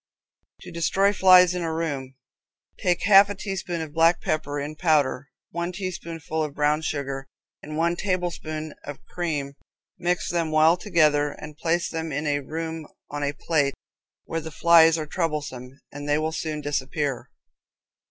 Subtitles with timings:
[0.61, 2.15] To Destroy Flies in a room,
[2.79, 7.27] take half a teaspoonful of black pepper in powder, one teaspoonful of brown sugar,
[7.61, 9.53] and one tablespoonful of cream,
[9.99, 13.75] mix them well together, and place them in the room on a plate,
[14.25, 17.29] where the flies are troublesome, and they will soon disappear.